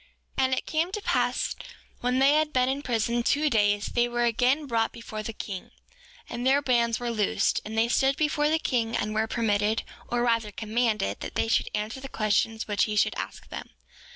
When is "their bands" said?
6.43-6.99